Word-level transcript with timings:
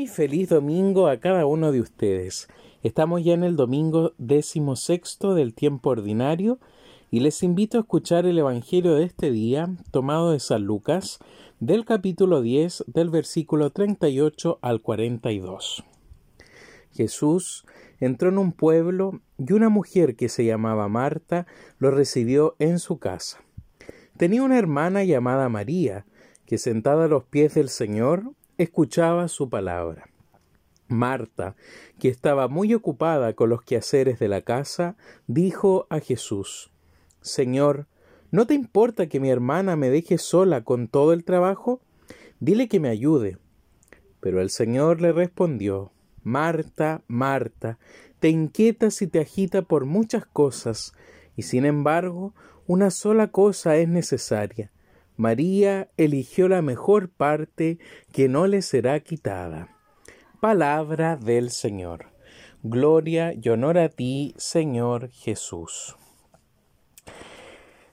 Y 0.00 0.06
feliz 0.06 0.50
domingo 0.50 1.08
a 1.08 1.18
cada 1.18 1.44
uno 1.44 1.72
de 1.72 1.80
ustedes. 1.80 2.46
Estamos 2.84 3.24
ya 3.24 3.34
en 3.34 3.42
el 3.42 3.56
domingo 3.56 4.14
sexto 4.76 5.34
del 5.34 5.54
tiempo 5.54 5.90
ordinario 5.90 6.60
y 7.10 7.18
les 7.18 7.42
invito 7.42 7.78
a 7.78 7.80
escuchar 7.80 8.24
el 8.24 8.38
Evangelio 8.38 8.94
de 8.94 9.02
este 9.02 9.32
día 9.32 9.68
tomado 9.90 10.30
de 10.30 10.38
San 10.38 10.62
Lucas 10.62 11.18
del 11.58 11.84
capítulo 11.84 12.42
10 12.42 12.84
del 12.86 13.10
versículo 13.10 13.70
38 13.70 14.60
al 14.62 14.82
42. 14.82 15.82
Jesús 16.92 17.66
entró 17.98 18.28
en 18.28 18.38
un 18.38 18.52
pueblo 18.52 19.20
y 19.36 19.52
una 19.52 19.68
mujer 19.68 20.14
que 20.14 20.28
se 20.28 20.44
llamaba 20.44 20.86
Marta 20.86 21.48
lo 21.80 21.90
recibió 21.90 22.54
en 22.60 22.78
su 22.78 23.00
casa. 23.00 23.40
Tenía 24.16 24.44
una 24.44 24.60
hermana 24.60 25.02
llamada 25.02 25.48
María, 25.48 26.06
que 26.46 26.56
sentada 26.56 27.06
a 27.06 27.08
los 27.08 27.24
pies 27.24 27.54
del 27.54 27.68
Señor 27.68 28.32
escuchaba 28.58 29.28
su 29.28 29.48
palabra. 29.48 30.10
Marta, 30.88 31.54
que 31.98 32.08
estaba 32.08 32.48
muy 32.48 32.74
ocupada 32.74 33.34
con 33.34 33.50
los 33.50 33.62
quehaceres 33.62 34.18
de 34.18 34.28
la 34.28 34.42
casa, 34.42 34.96
dijo 35.26 35.86
a 35.90 36.00
Jesús 36.00 36.70
Señor, 37.20 37.86
¿no 38.30 38.46
te 38.46 38.54
importa 38.54 39.08
que 39.08 39.20
mi 39.20 39.30
hermana 39.30 39.76
me 39.76 39.90
deje 39.90 40.18
sola 40.18 40.64
con 40.64 40.88
todo 40.88 41.12
el 41.12 41.24
trabajo? 41.24 41.80
Dile 42.40 42.68
que 42.68 42.80
me 42.80 42.88
ayude. 42.88 43.38
Pero 44.20 44.40
el 44.40 44.50
Señor 44.50 45.00
le 45.00 45.12
respondió 45.12 45.92
Marta, 46.22 47.02
Marta, 47.06 47.78
te 48.18 48.28
inquietas 48.28 49.00
y 49.02 49.06
te 49.06 49.20
agita 49.20 49.62
por 49.62 49.84
muchas 49.84 50.26
cosas, 50.26 50.92
y 51.36 51.42
sin 51.42 51.64
embargo 51.64 52.34
una 52.66 52.90
sola 52.90 53.28
cosa 53.28 53.76
es 53.76 53.88
necesaria. 53.88 54.70
María 55.18 55.88
eligió 55.96 56.46
la 56.46 56.62
mejor 56.62 57.10
parte 57.10 57.80
que 58.12 58.28
no 58.28 58.46
le 58.46 58.62
será 58.62 59.00
quitada. 59.00 59.76
Palabra 60.40 61.16
del 61.16 61.50
Señor. 61.50 62.12
Gloria 62.62 63.34
y 63.34 63.48
honor 63.48 63.78
a 63.78 63.88
ti, 63.88 64.32
Señor 64.36 65.10
Jesús. 65.10 65.96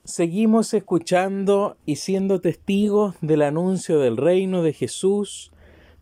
Seguimos 0.04 0.72
escuchando 0.72 1.76
y 1.84 1.96
siendo 1.96 2.40
testigos 2.40 3.16
del 3.20 3.42
anuncio 3.42 3.98
del 3.98 4.16
reino 4.16 4.62
de 4.62 4.72
Jesús, 4.72 5.50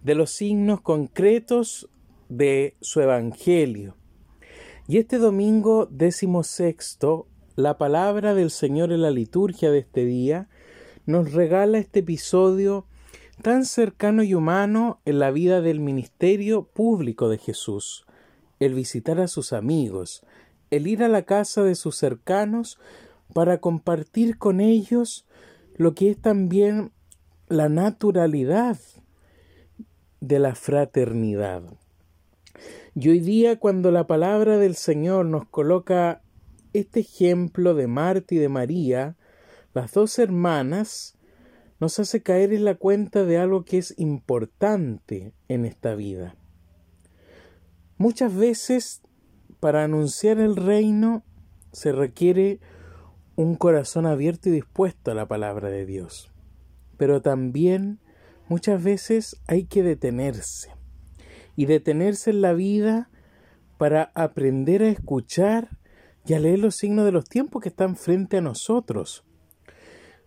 de 0.03 0.15
los 0.15 0.31
signos 0.31 0.83
concretos 0.83 1.89
de 2.29 2.77
su 2.83 3.01
Evangelio. 3.01 3.97
Y 4.87 4.98
este 4.98 5.17
domingo 5.17 5.89
décimo 5.91 6.43
sexto, 6.43 7.29
la 7.57 7.79
palabra 7.79 8.35
del 8.35 8.51
Señor 8.51 8.93
en 8.93 9.01
la 9.01 9.11
liturgia 9.11 9.70
de 9.70 9.79
este 9.79 10.05
día 10.05 10.51
nos 11.07 11.33
regala 11.33 11.79
este 11.79 12.01
episodio 12.01 12.87
tan 13.43 13.65
cercano 13.65 14.23
y 14.23 14.35
humano 14.35 15.01
en 15.05 15.19
la 15.19 15.31
vida 15.31 15.61
del 15.61 15.81
ministerio 15.81 16.65
público 16.65 17.29
de 17.29 17.39
Jesús, 17.39 18.07
el 18.61 18.75
visitar 18.75 19.21
a 19.21 19.29
sus 19.29 19.53
amigos, 19.53 20.25
el 20.71 20.87
ir 20.87 21.03
a 21.03 21.09
la 21.09 21.23
casa 21.23 21.63
de 21.63 21.75
sus 21.75 21.97
cercanos 21.97 22.79
para 23.33 23.59
compartir 23.59 24.39
con 24.39 24.61
ellos 24.61 25.27
lo 25.77 25.95
que 25.95 26.11
es 26.11 26.19
también 26.19 26.93
la 27.49 27.69
naturalidad 27.69 28.79
de 30.21 30.39
la 30.39 30.55
fraternidad. 30.55 31.63
Y 32.95 33.09
hoy 33.09 33.21
día 33.21 33.59
cuando 33.59 33.91
la 33.91 34.07
palabra 34.07 34.57
del 34.57 34.77
Señor 34.77 35.27
nos 35.27 35.47
coloca 35.47 36.23
este 36.73 37.01
ejemplo 37.01 37.75
de 37.75 37.89
Marta 37.89 38.35
y 38.35 38.39
de 38.39 38.49
María, 38.49 39.17
las 39.75 39.92
dos 39.92 40.19
hermanas 40.19 41.19
nos 41.80 41.98
hace 41.98 42.22
caer 42.22 42.53
en 42.53 42.64
la 42.64 42.77
cuenta 42.77 43.25
de 43.25 43.39
algo 43.39 43.64
que 43.64 43.78
es 43.78 43.92
importante 43.98 45.34
en 45.48 45.64
esta 45.64 45.94
vida. 45.97 46.36
Muchas 47.98 48.34
veces 48.34 49.02
para 49.61 49.84
anunciar 49.84 50.39
el 50.39 50.56
reino 50.56 51.25
se 51.72 51.92
requiere 51.92 52.61
un 53.36 53.56
corazón 53.56 54.07
abierto 54.07 54.48
y 54.48 54.52
dispuesto 54.52 55.11
a 55.11 55.14
la 55.14 55.27
palabra 55.27 55.68
de 55.68 55.84
Dios. 55.84 56.33
Pero 56.96 57.20
también 57.20 57.98
muchas 58.48 58.83
veces 58.83 59.36
hay 59.48 59.64
que 59.64 59.83
detenerse. 59.83 60.70
Y 61.57 61.67
detenerse 61.67 62.30
en 62.30 62.42
la 62.42 62.52
vida 62.52 63.11
para 63.77 64.13
aprender 64.14 64.83
a 64.83 64.89
escuchar 64.89 65.79
y 66.24 66.34
a 66.34 66.39
leer 66.39 66.61
los 66.61 66.77
signos 66.77 67.05
de 67.05 67.13
los 67.13 67.29
tiempos 67.29 67.63
que 67.63 67.68
están 67.68 67.96
frente 67.96 68.39
a 68.39 68.40
nosotros. 68.40 69.24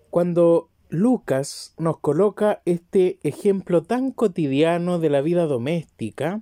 Cuando 0.09 0.69
Lucas 0.89 1.73
nos 1.77 1.99
coloca 1.99 2.61
este 2.65 3.19
ejemplo 3.23 3.83
tan 3.83 4.11
cotidiano 4.11 4.99
de 4.99 5.09
la 5.09 5.21
vida 5.21 5.45
doméstica, 5.45 6.41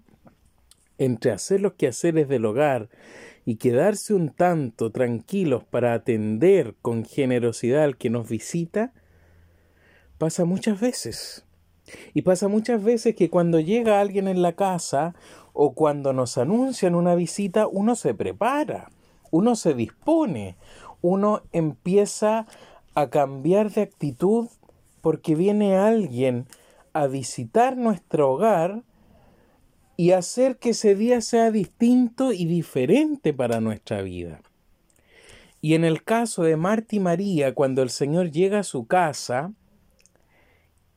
entre 0.97 1.31
hacer 1.31 1.61
los 1.61 1.73
quehaceres 1.73 2.27
del 2.29 2.45
hogar 2.45 2.89
y 3.43 3.55
quedarse 3.55 4.13
un 4.13 4.29
tanto 4.29 4.91
tranquilos 4.91 5.63
para 5.63 5.93
atender 5.93 6.75
con 6.81 7.05
generosidad 7.05 7.83
al 7.83 7.97
que 7.97 8.09
nos 8.09 8.29
visita, 8.29 8.93
pasa 10.17 10.45
muchas 10.45 10.79
veces. 10.79 11.45
Y 12.13 12.23
pasa 12.23 12.47
muchas 12.47 12.83
veces 12.83 13.15
que 13.15 13.29
cuando 13.29 13.59
llega 13.59 13.99
alguien 13.99 14.27
en 14.27 14.41
la 14.41 14.53
casa 14.53 15.13
o 15.53 15.73
cuando 15.73 16.13
nos 16.13 16.37
anuncian 16.37 16.95
una 16.95 17.13
visita, 17.13 17.67
uno 17.67 17.95
se 17.95 18.15
prepara, 18.15 18.89
uno 19.29 19.55
se 19.55 19.75
dispone, 19.75 20.57
uno 21.01 21.43
empieza 21.51 22.47
a 22.95 23.09
cambiar 23.09 23.71
de 23.71 23.81
actitud 23.81 24.47
porque 25.01 25.35
viene 25.35 25.75
alguien 25.75 26.47
a 26.93 27.07
visitar 27.07 27.77
nuestro 27.77 28.31
hogar 28.31 28.83
y 29.97 30.11
hacer 30.11 30.57
que 30.57 30.71
ese 30.71 30.95
día 30.95 31.21
sea 31.21 31.51
distinto 31.51 32.31
y 32.31 32.45
diferente 32.45 33.33
para 33.33 33.61
nuestra 33.61 34.01
vida. 34.01 34.41
Y 35.61 35.73
en 35.73 35.83
el 35.83 36.03
caso 36.03 36.43
de 36.43 36.57
Marta 36.57 36.95
y 36.95 36.99
María, 36.99 37.53
cuando 37.53 37.81
el 37.81 37.89
Señor 37.89 38.31
llega 38.31 38.59
a 38.59 38.63
su 38.63 38.85
casa 38.85 39.51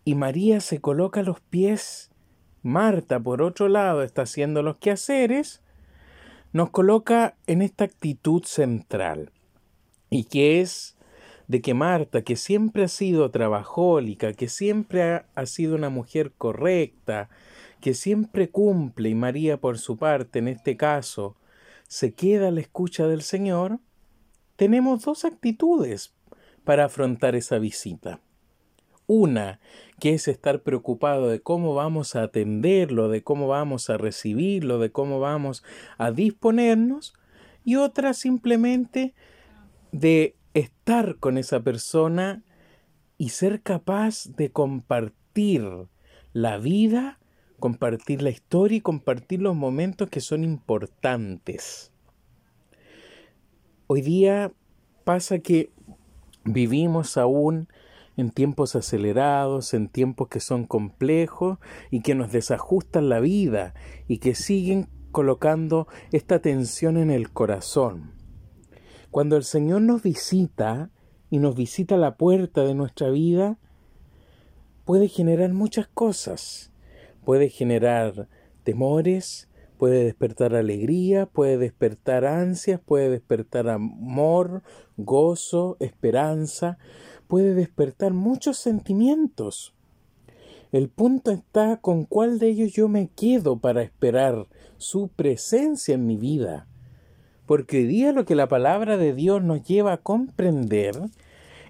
y 0.04 0.14
María 0.14 0.60
se 0.60 0.80
coloca 0.80 1.20
a 1.20 1.24
los 1.24 1.40
pies, 1.40 2.10
Marta 2.62 3.18
por 3.20 3.40
otro 3.40 3.68
lado 3.68 4.02
está 4.02 4.22
haciendo 4.22 4.62
los 4.62 4.76
quehaceres, 4.76 5.62
nos 6.52 6.70
coloca 6.70 7.36
en 7.46 7.62
esta 7.62 7.84
actitud 7.84 8.44
central 8.44 9.32
y 10.10 10.24
que 10.24 10.60
es 10.60 10.97
de 11.48 11.62
que 11.62 11.74
Marta, 11.74 12.22
que 12.22 12.36
siempre 12.36 12.84
ha 12.84 12.88
sido 12.88 13.30
trabajólica, 13.30 14.34
que 14.34 14.48
siempre 14.48 15.24
ha, 15.34 15.46
sido 15.46 15.74
una 15.74 15.88
mujer 15.88 16.32
correcta, 16.36 17.30
que 17.80 17.94
siempre 17.94 18.50
cumple, 18.50 19.08
y 19.08 19.14
María 19.14 19.58
por 19.58 19.78
su 19.78 19.96
parte 19.96 20.38
en 20.38 20.48
este 20.48 20.76
caso, 20.76 21.36
se 21.88 22.12
queda 22.12 22.48
a 22.48 22.50
la 22.50 22.60
escucha 22.60 23.06
del 23.06 23.22
Señor, 23.22 23.80
tenemos 24.56 25.04
dos 25.04 25.24
actitudes 25.24 26.14
para 26.64 26.84
afrontar 26.84 27.34
esa 27.34 27.58
visita. 27.58 28.20
Una, 29.06 29.58
que 30.00 30.12
es 30.12 30.28
estar 30.28 30.62
preocupado 30.62 31.28
de 31.28 31.40
cómo 31.40 31.74
vamos 31.74 32.14
a 32.14 32.24
atenderlo, 32.24 33.08
de 33.08 33.22
cómo 33.22 33.48
vamos 33.48 33.88
a 33.88 33.96
recibirlo, 33.96 34.78
de 34.78 34.92
cómo 34.92 35.18
vamos 35.18 35.64
a 35.96 36.10
disponernos, 36.10 37.14
y 37.64 37.76
otra 37.76 38.12
simplemente 38.12 39.14
de 39.92 40.37
estar 40.54 41.16
con 41.16 41.38
esa 41.38 41.60
persona 41.60 42.42
y 43.16 43.30
ser 43.30 43.62
capaz 43.62 44.26
de 44.36 44.50
compartir 44.50 45.62
la 46.32 46.58
vida, 46.58 47.18
compartir 47.58 48.22
la 48.22 48.30
historia 48.30 48.78
y 48.78 48.80
compartir 48.80 49.42
los 49.42 49.56
momentos 49.56 50.08
que 50.08 50.20
son 50.20 50.44
importantes. 50.44 51.92
Hoy 53.88 54.02
día 54.02 54.52
pasa 55.04 55.38
que 55.38 55.70
vivimos 56.44 57.16
aún 57.16 57.68
en 58.16 58.30
tiempos 58.30 58.74
acelerados, 58.76 59.74
en 59.74 59.88
tiempos 59.88 60.28
que 60.28 60.40
son 60.40 60.64
complejos 60.64 61.58
y 61.90 62.02
que 62.02 62.14
nos 62.14 62.32
desajustan 62.32 63.08
la 63.08 63.20
vida 63.20 63.74
y 64.08 64.18
que 64.18 64.34
siguen 64.34 64.88
colocando 65.12 65.88
esta 66.12 66.40
tensión 66.40 66.96
en 66.96 67.10
el 67.10 67.30
corazón. 67.30 68.17
Cuando 69.10 69.36
el 69.36 69.44
Señor 69.44 69.82
nos 69.82 70.02
visita 70.02 70.90
y 71.30 71.38
nos 71.38 71.56
visita 71.56 71.96
la 71.96 72.16
puerta 72.16 72.64
de 72.64 72.74
nuestra 72.74 73.10
vida, 73.10 73.58
puede 74.84 75.08
generar 75.08 75.52
muchas 75.52 75.88
cosas. 75.88 76.70
Puede 77.24 77.48
generar 77.48 78.28
temores, 78.64 79.48
puede 79.78 80.04
despertar 80.04 80.54
alegría, 80.54 81.26
puede 81.26 81.56
despertar 81.56 82.24
ansias, 82.24 82.80
puede 82.80 83.08
despertar 83.10 83.68
amor, 83.68 84.62
gozo, 84.96 85.76
esperanza, 85.80 86.78
puede 87.28 87.54
despertar 87.54 88.12
muchos 88.12 88.58
sentimientos. 88.58 89.74
El 90.70 90.90
punto 90.90 91.30
está 91.30 91.78
con 91.78 92.04
cuál 92.04 92.38
de 92.38 92.48
ellos 92.48 92.72
yo 92.72 92.88
me 92.88 93.08
quedo 93.08 93.58
para 93.58 93.82
esperar 93.82 94.46
su 94.76 95.08
presencia 95.08 95.94
en 95.94 96.06
mi 96.06 96.16
vida. 96.16 96.67
Porque 97.48 97.78
hoy 97.78 97.86
día 97.86 98.12
lo 98.12 98.26
que 98.26 98.34
la 98.34 98.46
palabra 98.46 98.98
de 98.98 99.14
Dios 99.14 99.42
nos 99.42 99.62
lleva 99.62 99.94
a 99.94 99.96
comprender 99.96 101.00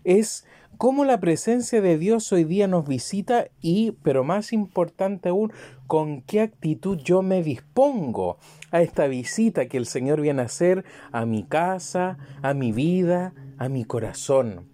es 0.02 0.44
cómo 0.76 1.04
la 1.04 1.20
presencia 1.20 1.80
de 1.80 1.96
Dios 1.96 2.32
hoy 2.32 2.42
día 2.42 2.66
nos 2.66 2.88
visita 2.88 3.46
y, 3.60 3.92
pero 4.02 4.24
más 4.24 4.52
importante 4.52 5.28
aún, 5.28 5.52
con 5.86 6.22
qué 6.22 6.40
actitud 6.40 6.98
yo 6.98 7.22
me 7.22 7.44
dispongo 7.44 8.38
a 8.72 8.82
esta 8.82 9.06
visita 9.06 9.66
que 9.66 9.76
el 9.76 9.86
Señor 9.86 10.20
viene 10.20 10.42
a 10.42 10.46
hacer 10.46 10.84
a 11.12 11.24
mi 11.26 11.44
casa, 11.44 12.18
a 12.42 12.54
mi 12.54 12.72
vida, 12.72 13.32
a 13.56 13.68
mi 13.68 13.84
corazón. 13.84 14.68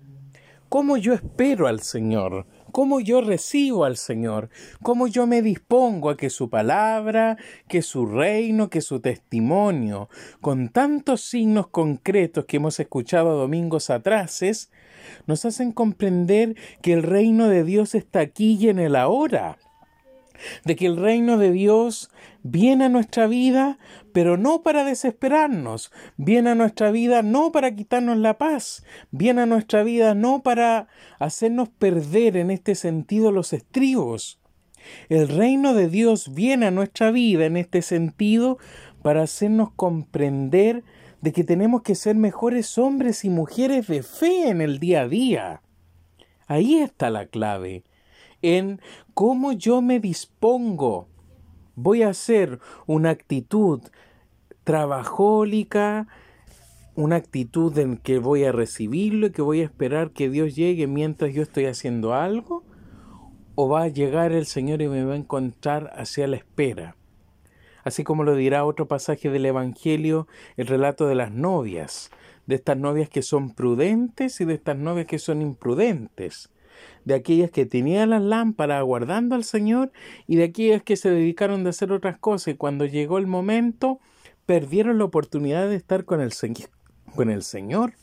¿Cómo 0.70 0.96
yo 0.96 1.12
espero 1.12 1.66
al 1.66 1.80
Señor? 1.80 2.46
Cómo 2.74 2.98
yo 2.98 3.20
recibo 3.20 3.84
al 3.84 3.96
Señor, 3.96 4.50
cómo 4.82 5.06
yo 5.06 5.28
me 5.28 5.42
dispongo 5.42 6.10
a 6.10 6.16
que 6.16 6.28
su 6.28 6.50
palabra, 6.50 7.36
que 7.68 7.82
su 7.82 8.04
reino, 8.04 8.68
que 8.68 8.80
su 8.80 8.98
testimonio, 8.98 10.08
con 10.40 10.70
tantos 10.70 11.20
signos 11.20 11.68
concretos 11.68 12.46
que 12.46 12.56
hemos 12.56 12.80
escuchado 12.80 13.38
domingos 13.38 13.90
atrases, 13.90 14.72
nos 15.28 15.44
hacen 15.44 15.70
comprender 15.70 16.56
que 16.82 16.94
el 16.94 17.04
reino 17.04 17.46
de 17.46 17.62
Dios 17.62 17.94
está 17.94 18.18
aquí 18.18 18.58
y 18.60 18.68
en 18.68 18.80
el 18.80 18.96
ahora 18.96 19.56
de 20.64 20.76
que 20.76 20.86
el 20.86 20.96
reino 20.96 21.38
de 21.38 21.52
Dios 21.52 22.10
viene 22.42 22.84
a 22.84 22.88
nuestra 22.88 23.26
vida, 23.26 23.78
pero 24.12 24.36
no 24.36 24.62
para 24.62 24.84
desesperarnos, 24.84 25.92
viene 26.16 26.50
a 26.50 26.54
nuestra 26.54 26.90
vida 26.90 27.22
no 27.22 27.52
para 27.52 27.74
quitarnos 27.74 28.18
la 28.18 28.38
paz, 28.38 28.84
viene 29.10 29.42
a 29.42 29.46
nuestra 29.46 29.82
vida 29.82 30.14
no 30.14 30.42
para 30.42 30.88
hacernos 31.18 31.68
perder 31.68 32.36
en 32.36 32.50
este 32.50 32.74
sentido 32.74 33.32
los 33.32 33.52
estribos. 33.52 34.40
El 35.08 35.28
reino 35.28 35.72
de 35.72 35.88
Dios 35.88 36.34
viene 36.34 36.66
a 36.66 36.70
nuestra 36.70 37.10
vida 37.10 37.46
en 37.46 37.56
este 37.56 37.80
sentido 37.80 38.58
para 39.02 39.22
hacernos 39.22 39.70
comprender 39.72 40.84
de 41.22 41.32
que 41.32 41.42
tenemos 41.42 41.82
que 41.82 41.94
ser 41.94 42.16
mejores 42.16 42.76
hombres 42.76 43.24
y 43.24 43.30
mujeres 43.30 43.86
de 43.86 44.02
fe 44.02 44.50
en 44.50 44.60
el 44.60 44.78
día 44.78 45.02
a 45.02 45.08
día. 45.08 45.62
Ahí 46.46 46.76
está 46.76 47.08
la 47.08 47.26
clave 47.26 47.84
en 48.44 48.80
cómo 49.14 49.52
yo 49.52 49.80
me 49.80 50.00
dispongo. 50.00 51.08
Voy 51.76 52.02
a 52.02 52.10
hacer 52.10 52.60
una 52.86 53.10
actitud 53.10 53.80
trabajólica, 54.64 56.06
una 56.94 57.16
actitud 57.16 57.76
en 57.78 57.96
que 57.96 58.18
voy 58.18 58.44
a 58.44 58.52
recibirlo 58.52 59.28
y 59.28 59.30
que 59.30 59.42
voy 59.42 59.62
a 59.62 59.64
esperar 59.64 60.10
que 60.10 60.28
Dios 60.28 60.54
llegue 60.54 60.86
mientras 60.86 61.32
yo 61.32 61.42
estoy 61.42 61.64
haciendo 61.64 62.12
algo, 62.12 62.62
o 63.54 63.68
va 63.68 63.84
a 63.84 63.88
llegar 63.88 64.32
el 64.32 64.44
Señor 64.44 64.82
y 64.82 64.88
me 64.88 65.04
va 65.04 65.14
a 65.14 65.16
encontrar 65.16 65.90
hacia 65.96 66.26
la 66.26 66.36
espera. 66.36 66.96
Así 67.82 68.04
como 68.04 68.24
lo 68.24 68.34
dirá 68.36 68.64
otro 68.64 68.88
pasaje 68.88 69.30
del 69.30 69.46
Evangelio, 69.46 70.28
el 70.56 70.66
relato 70.66 71.06
de 71.06 71.14
las 71.14 71.32
novias, 71.32 72.10
de 72.46 72.56
estas 72.56 72.76
novias 72.76 73.08
que 73.08 73.22
son 73.22 73.54
prudentes 73.54 74.40
y 74.40 74.44
de 74.44 74.54
estas 74.54 74.76
novias 74.76 75.06
que 75.06 75.18
son 75.18 75.40
imprudentes 75.40 76.50
de 77.04 77.14
aquellas 77.14 77.50
que 77.50 77.66
tenían 77.66 78.10
las 78.10 78.22
lámparas 78.22 78.78
aguardando 78.78 79.34
al 79.34 79.44
Señor 79.44 79.92
y 80.26 80.36
de 80.36 80.44
aquellas 80.44 80.82
que 80.82 80.96
se 80.96 81.10
dedicaron 81.10 81.66
a 81.66 81.70
hacer 81.70 81.92
otras 81.92 82.18
cosas 82.18 82.54
y 82.54 82.56
cuando 82.56 82.86
llegó 82.86 83.18
el 83.18 83.26
momento 83.26 84.00
perdieron 84.46 84.98
la 84.98 85.04
oportunidad 85.04 85.68
de 85.68 85.76
estar 85.76 86.04
con 86.04 86.20
el, 86.20 86.32
con 87.14 87.30
el 87.30 87.42
Señor. 87.42 87.94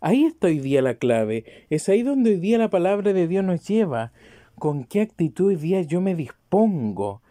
Ahí 0.00 0.24
está 0.24 0.48
hoy 0.48 0.58
día 0.58 0.82
la 0.82 0.94
clave, 0.94 1.66
es 1.70 1.88
ahí 1.88 2.02
donde 2.02 2.30
hoy 2.30 2.36
día 2.36 2.58
la 2.58 2.70
palabra 2.70 3.12
de 3.12 3.26
Dios 3.26 3.44
nos 3.44 3.66
lleva. 3.66 4.12
¿Con 4.58 4.84
qué 4.84 5.00
actitud 5.00 5.48
hoy 5.48 5.56
día 5.56 5.82
yo 5.82 6.00
me 6.00 6.14
dispongo 6.14 7.22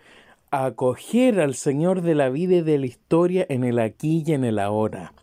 a 0.52 0.66
acoger 0.66 1.40
al 1.40 1.56
Señor 1.56 2.02
de 2.02 2.16
la 2.16 2.30
vida 2.30 2.58
y 2.58 2.62
de 2.62 2.78
la 2.78 2.86
historia 2.86 3.46
en 3.50 3.64
el 3.64 3.80
aquí 3.80 4.24
y 4.26 4.34
en 4.34 4.44
el 4.44 4.60
ahora? 4.60 5.14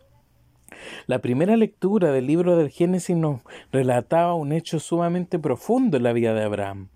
La 1.07 1.19
primera 1.19 1.57
lectura 1.57 2.11
del 2.11 2.27
libro 2.27 2.57
del 2.57 2.69
Génesis 2.69 3.15
nos 3.15 3.41
relataba 3.71 4.33
un 4.33 4.51
hecho 4.51 4.79
sumamente 4.79 5.39
profundo 5.39 5.97
en 5.97 6.03
la 6.03 6.13
vida 6.13 6.33
de 6.33 6.43
Abraham. 6.43 6.89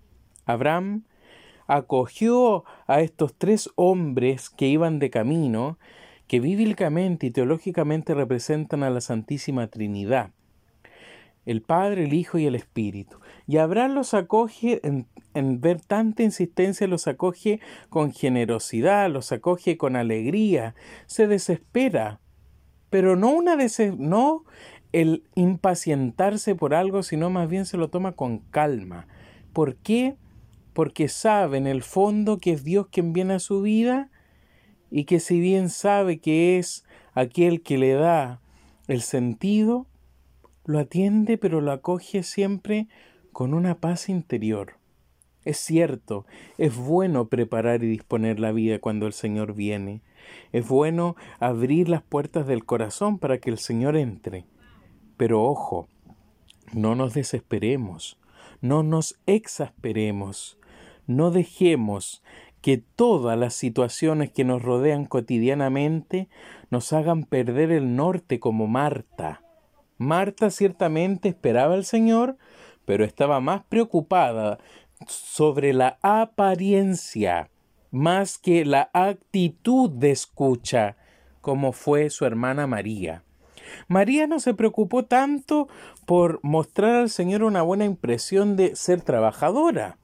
Abraham 0.46 1.04
acogió 1.68 2.64
a 2.86 3.00
estos 3.02 3.34
tres 3.34 3.70
hombres 3.76 4.50
que 4.50 4.66
iban 4.66 4.98
de 4.98 5.10
camino, 5.10 5.78
que 6.26 6.40
bíblicamente 6.40 7.26
y 7.26 7.30
teológicamente 7.30 8.14
representan 8.14 8.82
a 8.82 8.90
la 8.90 9.00
Santísima 9.00 9.68
Trinidad, 9.68 10.30
el 11.46 11.62
Padre, 11.62 12.04
el 12.04 12.14
Hijo 12.14 12.38
y 12.38 12.46
el 12.46 12.54
Espíritu. 12.54 13.18
Y 13.46 13.58
Abraham 13.58 13.94
los 13.94 14.12
acoge 14.14 14.80
en, 14.86 15.06
en, 15.34 15.60
ver 15.60 15.80
tanta 15.80 16.22
insistencia, 16.22 16.86
los 16.86 17.06
acoge 17.06 17.60
con 17.88 18.12
generosidad, 18.12 19.10
los 19.10 19.32
acoge 19.32 19.76
con 19.76 19.96
alegría, 19.96 20.74
se 21.06 21.26
desespera 21.26 22.20
pero 22.90 23.16
no 23.16 23.30
una 23.30 23.56
no 23.96 24.44
el 24.92 25.24
impacientarse 25.34 26.54
por 26.54 26.74
algo, 26.74 27.02
sino 27.02 27.30
más 27.30 27.48
bien 27.48 27.66
se 27.66 27.76
lo 27.76 27.88
toma 27.88 28.12
con 28.12 28.38
calma. 28.38 29.06
¿Por 29.52 29.76
qué? 29.76 30.16
Porque 30.72 31.08
sabe 31.08 31.58
en 31.58 31.66
el 31.66 31.82
fondo 31.82 32.38
que 32.38 32.52
es 32.52 32.64
Dios 32.64 32.86
quien 32.90 33.12
viene 33.12 33.34
a 33.34 33.38
su 33.38 33.60
vida 33.60 34.10
y 34.90 35.04
que 35.04 35.20
si 35.20 35.40
bien 35.40 35.68
sabe 35.68 36.18
que 36.18 36.58
es 36.58 36.84
aquel 37.12 37.62
que 37.62 37.76
le 37.76 37.92
da 37.92 38.40
el 38.86 39.02
sentido, 39.02 39.86
lo 40.64 40.78
atiende 40.78 41.36
pero 41.36 41.60
lo 41.60 41.72
acoge 41.72 42.22
siempre 42.22 42.88
con 43.32 43.52
una 43.52 43.78
paz 43.80 44.08
interior. 44.08 44.77
Es 45.48 45.56
cierto, 45.56 46.26
es 46.58 46.76
bueno 46.76 47.28
preparar 47.28 47.82
y 47.82 47.86
disponer 47.86 48.38
la 48.38 48.52
vida 48.52 48.80
cuando 48.80 49.06
el 49.06 49.14
Señor 49.14 49.54
viene, 49.54 50.02
es 50.52 50.68
bueno 50.68 51.16
abrir 51.40 51.88
las 51.88 52.02
puertas 52.02 52.46
del 52.46 52.66
corazón 52.66 53.18
para 53.18 53.38
que 53.38 53.48
el 53.48 53.56
Señor 53.56 53.96
entre. 53.96 54.44
Pero 55.16 55.42
ojo, 55.42 55.88
no 56.74 56.94
nos 56.94 57.14
desesperemos, 57.14 58.20
no 58.60 58.82
nos 58.82 59.18
exasperemos, 59.24 60.58
no 61.06 61.30
dejemos 61.30 62.22
que 62.60 62.76
todas 62.76 63.38
las 63.38 63.54
situaciones 63.54 64.30
que 64.30 64.44
nos 64.44 64.60
rodean 64.60 65.06
cotidianamente 65.06 66.28
nos 66.68 66.92
hagan 66.92 67.24
perder 67.24 67.70
el 67.70 67.96
norte 67.96 68.38
como 68.38 68.66
Marta. 68.66 69.40
Marta 69.96 70.50
ciertamente 70.50 71.30
esperaba 71.30 71.72
al 71.72 71.86
Señor, 71.86 72.36
pero 72.84 73.02
estaba 73.02 73.40
más 73.40 73.64
preocupada 73.64 74.58
sobre 75.06 75.72
la 75.72 75.98
apariencia 76.02 77.50
más 77.90 78.38
que 78.38 78.64
la 78.64 78.90
actitud 78.92 79.90
de 79.90 80.10
escucha, 80.10 80.96
como 81.40 81.72
fue 81.72 82.10
su 82.10 82.24
hermana 82.24 82.66
María. 82.66 83.24
María 83.86 84.26
no 84.26 84.40
se 84.40 84.54
preocupó 84.54 85.04
tanto 85.04 85.68
por 86.06 86.40
mostrar 86.42 86.96
al 86.96 87.10
Señor 87.10 87.42
una 87.42 87.62
buena 87.62 87.84
impresión 87.84 88.56
de 88.56 88.76
ser 88.76 89.02
trabajadora. 89.02 89.98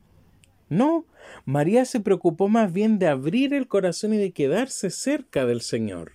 No, 0.68 1.06
María 1.44 1.84
se 1.84 2.00
preocupó 2.00 2.48
más 2.48 2.72
bien 2.72 2.98
de 2.98 3.08
abrir 3.08 3.54
el 3.54 3.68
corazón 3.68 4.14
y 4.14 4.18
de 4.18 4.32
quedarse 4.32 4.90
cerca 4.90 5.44
del 5.46 5.60
Señor. 5.60 6.12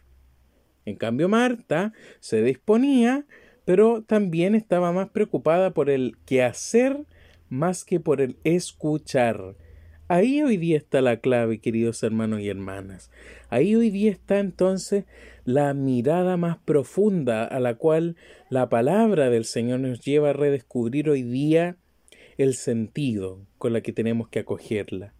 En 0.86 0.96
cambio, 0.96 1.30
Marta 1.30 1.94
se 2.20 2.42
disponía, 2.42 3.26
pero 3.66 4.04
también 4.04 4.56
estaba 4.56 4.92
más 4.92 5.10
preocupada 5.10 5.72
por 5.72 5.90
el 5.90 6.18
quehacer 6.26 7.06
más 7.50 7.84
que 7.84 8.00
por 8.00 8.22
el 8.22 8.38
escuchar. 8.44 9.56
Ahí 10.08 10.42
hoy 10.42 10.58
día 10.58 10.78
está 10.78 11.02
la 11.02 11.18
clave, 11.18 11.60
queridos 11.60 12.02
hermanos 12.02 12.40
y 12.40 12.50
hermanas. 12.50 13.12
Ahí 13.50 13.76
hoy 13.76 13.92
día 13.92 14.12
está 14.12 14.40
entonces 14.40 15.06
la 15.46 15.74
mirada 15.74 16.38
más 16.38 16.58
profunda 16.58 17.44
a 17.44 17.60
la 17.60 17.76
cual 17.76 18.16
la 18.50 18.70
palabra 18.70 19.30
del 19.30 19.46
Señor 19.46 19.82
nos 19.82 20.02
lleva 20.02 20.32
a 20.32 20.34
redescubrir 20.34 21.10
hoy 21.10 21.24
día 21.24 21.78
el 22.38 22.56
sentido 22.56 23.46
con 23.58 23.74
la 23.74 23.82
que 23.82 23.94
tenemos 23.94 24.30
que 24.30 24.40
acogerla. 24.40 25.14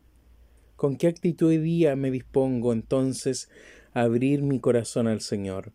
¿Con 0.76 0.96
qué 0.96 1.08
actitud 1.08 1.50
hoy 1.50 1.58
día 1.58 1.96
me 1.96 2.10
dispongo 2.10 2.74
entonces 2.74 3.50
a 3.94 4.02
abrir 4.02 4.42
mi 4.42 4.60
corazón 4.60 5.08
al 5.08 5.22
Señor? 5.22 5.74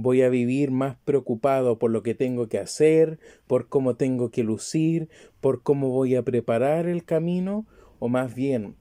Voy 0.00 0.22
a 0.22 0.28
vivir 0.28 0.70
más 0.70 0.96
preocupado 1.04 1.80
por 1.80 1.90
lo 1.90 2.04
que 2.04 2.14
tengo 2.14 2.48
que 2.48 2.58
hacer, 2.58 3.18
por 3.48 3.68
cómo 3.68 3.96
tengo 3.96 4.30
que 4.30 4.44
lucir, 4.44 5.08
por 5.40 5.64
cómo 5.64 5.88
voy 5.88 6.14
a 6.14 6.22
preparar 6.22 6.86
el 6.86 7.04
camino, 7.04 7.66
o 7.98 8.08
más 8.08 8.32
bien 8.32 8.76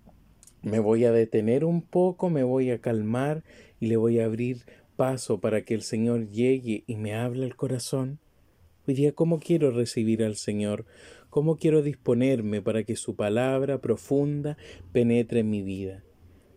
me 0.61 0.77
voy 0.77 1.05
a 1.05 1.11
detener 1.11 1.65
un 1.65 1.81
poco, 1.81 2.29
me 2.29 2.43
voy 2.43 2.69
a 2.69 2.81
calmar 2.81 3.43
y 3.79 3.87
le 3.87 3.97
voy 3.97 4.19
a 4.19 4.25
abrir 4.25 4.65
paso 4.95 5.39
para 5.39 5.63
que 5.63 5.73
el 5.73 5.81
Señor 5.81 6.29
llegue 6.29 6.83
y 6.85 6.97
me 6.97 7.15
hable 7.15 7.47
el 7.47 7.55
corazón? 7.55 8.19
Hoy 8.87 8.93
día, 8.93 9.11
¿cómo 9.11 9.39
quiero 9.39 9.71
recibir 9.71 10.23
al 10.23 10.35
Señor? 10.35 10.85
¿Cómo 11.31 11.57
quiero 11.57 11.81
disponerme 11.81 12.61
para 12.61 12.83
que 12.83 12.95
su 12.95 13.15
palabra 13.15 13.81
profunda 13.81 14.55
penetre 14.91 15.39
en 15.39 15.49
mi 15.49 15.63
vida? 15.63 16.03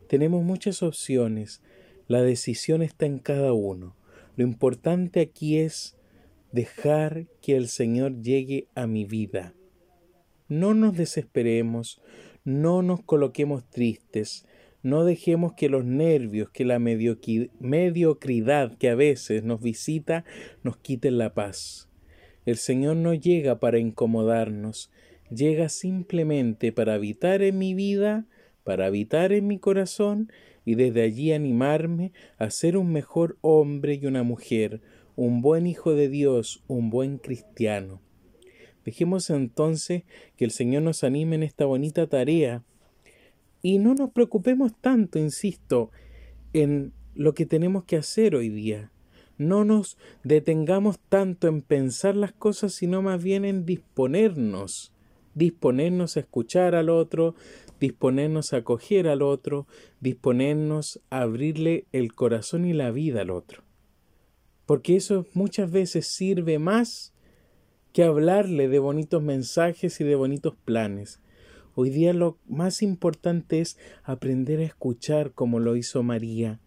Tenemos 0.06 0.44
muchas 0.44 0.82
opciones, 0.82 1.62
la 2.08 2.20
decisión 2.20 2.82
está 2.82 3.06
en 3.06 3.20
cada 3.20 3.54
uno. 3.54 3.96
Lo 4.40 4.46
importante 4.46 5.20
aquí 5.20 5.58
es 5.58 5.98
dejar 6.50 7.26
que 7.42 7.56
el 7.56 7.68
Señor 7.68 8.22
llegue 8.22 8.68
a 8.74 8.86
mi 8.86 9.04
vida. 9.04 9.52
No 10.48 10.72
nos 10.72 10.96
desesperemos, 10.96 12.00
no 12.42 12.80
nos 12.80 13.02
coloquemos 13.02 13.68
tristes, 13.68 14.46
no 14.82 15.04
dejemos 15.04 15.52
que 15.52 15.68
los 15.68 15.84
nervios, 15.84 16.48
que 16.48 16.64
la 16.64 16.78
mediocridad 16.78 18.78
que 18.78 18.88
a 18.88 18.94
veces 18.94 19.44
nos 19.44 19.60
visita, 19.60 20.24
nos 20.62 20.78
quiten 20.78 21.18
la 21.18 21.34
paz. 21.34 21.90
El 22.46 22.56
Señor 22.56 22.96
no 22.96 23.12
llega 23.12 23.60
para 23.60 23.78
incomodarnos, 23.78 24.90
llega 25.28 25.68
simplemente 25.68 26.72
para 26.72 26.94
habitar 26.94 27.42
en 27.42 27.58
mi 27.58 27.74
vida, 27.74 28.26
para 28.64 28.86
habitar 28.86 29.32
en 29.32 29.46
mi 29.46 29.58
corazón 29.58 30.32
y 30.64 30.74
desde 30.74 31.02
allí 31.02 31.32
animarme 31.32 32.12
a 32.38 32.50
ser 32.50 32.76
un 32.76 32.92
mejor 32.92 33.38
hombre 33.40 33.94
y 33.94 34.06
una 34.06 34.22
mujer, 34.22 34.80
un 35.16 35.40
buen 35.42 35.66
hijo 35.66 35.94
de 35.94 36.08
Dios, 36.08 36.62
un 36.66 36.90
buen 36.90 37.18
cristiano. 37.18 38.00
Dejemos 38.84 39.30
entonces 39.30 40.04
que 40.36 40.44
el 40.44 40.50
Señor 40.50 40.82
nos 40.82 41.04
anime 41.04 41.36
en 41.36 41.42
esta 41.42 41.66
bonita 41.66 42.06
tarea 42.06 42.64
y 43.62 43.78
no 43.78 43.94
nos 43.94 44.10
preocupemos 44.10 44.72
tanto, 44.80 45.18
insisto, 45.18 45.90
en 46.52 46.92
lo 47.14 47.34
que 47.34 47.46
tenemos 47.46 47.84
que 47.84 47.96
hacer 47.96 48.34
hoy 48.34 48.48
día. 48.48 48.90
No 49.36 49.64
nos 49.64 49.98
detengamos 50.24 50.98
tanto 51.08 51.48
en 51.48 51.62
pensar 51.62 52.16
las 52.16 52.32
cosas, 52.32 52.72
sino 52.72 53.02
más 53.02 53.22
bien 53.22 53.44
en 53.44 53.64
disponernos, 53.64 54.92
disponernos 55.34 56.16
a 56.16 56.20
escuchar 56.20 56.74
al 56.74 56.88
otro, 56.88 57.34
disponernos 57.80 58.52
a 58.52 58.58
acoger 58.58 59.08
al 59.08 59.22
otro, 59.22 59.66
disponernos 60.00 61.00
a 61.08 61.22
abrirle 61.22 61.86
el 61.92 62.14
corazón 62.14 62.66
y 62.66 62.74
la 62.74 62.90
vida 62.90 63.22
al 63.22 63.30
otro. 63.30 63.64
Porque 64.66 64.94
eso 64.96 65.26
muchas 65.32 65.72
veces 65.72 66.06
sirve 66.06 66.58
más 66.58 67.12
que 67.92 68.04
hablarle 68.04 68.68
de 68.68 68.78
bonitos 68.78 69.22
mensajes 69.22 70.00
y 70.00 70.04
de 70.04 70.14
bonitos 70.14 70.54
planes. 70.64 71.20
Hoy 71.74 71.90
día 71.90 72.12
lo 72.12 72.38
más 72.46 72.82
importante 72.82 73.60
es 73.60 73.78
aprender 74.04 74.60
a 74.60 74.64
escuchar 74.64 75.32
como 75.32 75.58
lo 75.58 75.74
hizo 75.74 76.02
María, 76.02 76.60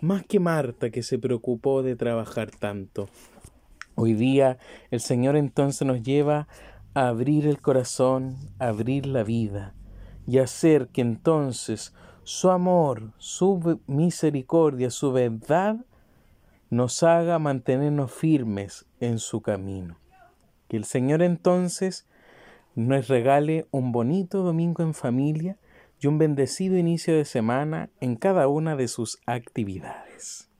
más 0.00 0.24
que 0.26 0.38
Marta 0.38 0.90
que 0.90 1.02
se 1.02 1.18
preocupó 1.18 1.82
de 1.82 1.96
trabajar 1.96 2.50
tanto. 2.50 3.08
Hoy 3.94 4.12
día 4.12 4.58
el 4.90 5.00
Señor 5.00 5.36
entonces 5.36 5.86
nos 5.86 6.02
lleva 6.02 6.46
a 6.92 7.08
abrir 7.08 7.46
el 7.46 7.60
corazón, 7.60 8.36
a 8.58 8.68
abrir 8.68 9.06
la 9.06 9.24
vida 9.24 9.74
y 10.26 10.38
hacer 10.38 10.88
que 10.88 11.00
entonces 11.00 11.94
su 12.22 12.50
amor, 12.50 13.12
su 13.18 13.80
misericordia, 13.86 14.90
su 14.90 15.12
verdad 15.12 15.84
nos 16.70 17.02
haga 17.02 17.38
mantenernos 17.38 18.10
firmes 18.12 18.86
en 19.00 19.18
su 19.18 19.42
camino. 19.42 19.98
Que 20.68 20.76
el 20.76 20.84
Señor 20.84 21.22
entonces 21.22 22.06
nos 22.74 23.08
regale 23.08 23.66
un 23.70 23.92
bonito 23.92 24.42
domingo 24.42 24.82
en 24.82 24.94
familia 24.94 25.58
y 26.00 26.06
un 26.06 26.18
bendecido 26.18 26.76
inicio 26.76 27.14
de 27.14 27.24
semana 27.24 27.90
en 28.00 28.16
cada 28.16 28.48
una 28.48 28.76
de 28.76 28.88
sus 28.88 29.20
actividades. 29.26 30.50